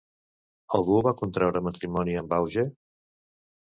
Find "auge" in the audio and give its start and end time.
2.39-2.65